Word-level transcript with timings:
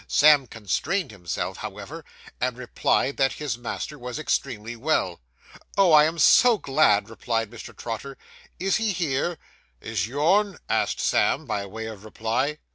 Sam 0.07 0.47
constrained 0.47 1.11
himself, 1.11 1.57
however, 1.57 2.03
and 2.39 2.57
replied 2.57 3.17
that 3.17 3.33
his 3.33 3.55
master 3.55 3.99
was 3.99 4.17
extremely 4.17 4.75
well. 4.75 5.21
'Oh, 5.77 5.91
I 5.91 6.05
am 6.05 6.17
so 6.17 6.57
glad,' 6.57 7.07
replied 7.07 7.51
Mr. 7.51 7.77
Trotter; 7.77 8.17
'is 8.59 8.77
he 8.77 8.93
here?' 8.93 9.37
'Is 9.79 10.07
yourn?' 10.07 10.57
asked 10.67 10.99
Sam, 10.99 11.45
by 11.45 11.67
way 11.67 11.85
of 11.85 12.03
reply. 12.03 12.57